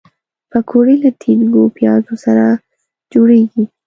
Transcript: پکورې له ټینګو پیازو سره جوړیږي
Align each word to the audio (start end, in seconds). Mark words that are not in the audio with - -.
پکورې 0.49 0.95
له 1.03 1.09
ټینګو 1.21 1.63
پیازو 1.77 2.15
سره 2.25 2.45
جوړیږي 3.13 3.63